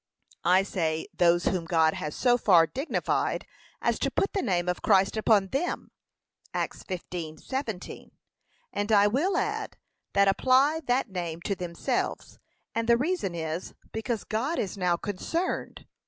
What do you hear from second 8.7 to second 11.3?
And I will add, that apply that